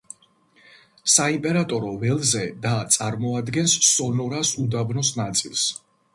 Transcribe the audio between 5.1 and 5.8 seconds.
ნაწილს.